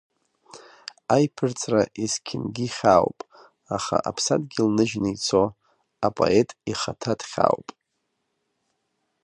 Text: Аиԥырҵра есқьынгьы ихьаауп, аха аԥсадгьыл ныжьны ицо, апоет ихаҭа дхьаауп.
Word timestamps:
Аиԥырҵра 1.15 1.81
есқьынгьы 2.03 2.63
ихьаауп, 2.67 3.17
аха 3.75 3.97
аԥсадгьыл 4.09 4.69
ныжьны 4.75 5.09
ицо, 5.15 5.43
апоет 6.05 6.49
ихаҭа 6.71 7.13
дхьаауп. 7.19 7.67